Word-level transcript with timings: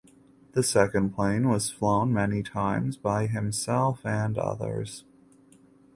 The 0.53 0.63
second 0.63 1.11
plane 1.11 1.47
was 1.47 1.69
flown 1.69 2.11
many 2.11 2.41
times 2.41 2.97
by 2.97 3.27
himself 3.27 4.03
and 4.03 4.35
others. 4.35 5.03